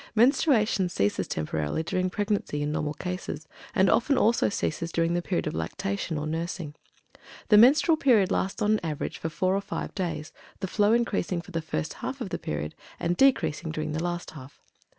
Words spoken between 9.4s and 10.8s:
or five days, the